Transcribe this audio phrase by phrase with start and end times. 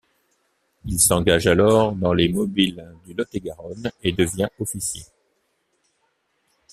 [0.85, 5.03] Il s'engage alors dans les mobiles du Lot-et-Garonne et devient officier.